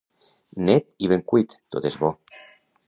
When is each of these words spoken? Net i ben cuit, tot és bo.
Net 0.69 0.89
i 1.07 1.11
ben 1.13 1.25
cuit, 1.33 1.55
tot 1.77 1.91
és 1.93 2.01
bo. 2.05 2.13